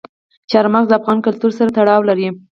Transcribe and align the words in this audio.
چار 0.51 0.65
مغز 0.73 0.87
د 0.89 0.93
افغان 0.99 1.17
کلتور 1.25 1.51
سره 1.57 1.69
تړاو 1.77 2.07
لري. 2.09 2.27